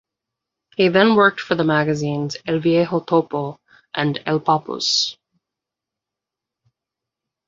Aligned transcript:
He 0.77 0.87
then 0.87 1.13
worked 1.13 1.39
for 1.39 1.53
the 1.53 1.63
magazines 1.63 2.35
"El 2.47 2.57
Viejo 2.57 3.01
Topo" 3.01 3.59
and 3.93 4.19
"El 4.25 4.39
Papus". 4.39 5.15